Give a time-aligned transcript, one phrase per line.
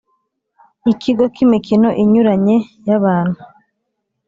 [0.91, 2.55] Ikigo k’imikino inyuranye
[2.87, 3.39] y’abantu